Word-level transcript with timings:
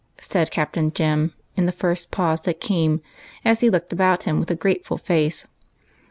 "said 0.19 0.49
Captain 0.49 0.91
Jem 0.91 1.35
in 1.55 1.67
the 1.67 1.71
first 1.71 2.09
pause 2.09 2.41
that 2.41 2.59
came, 2.59 3.01
as 3.45 3.59
he 3.59 3.69
looked 3.69 3.93
about 3.93 4.23
him 4.23 4.39
with 4.39 4.49
a 4.49 4.55
grateful 4.55 4.97
face. 4.97 5.45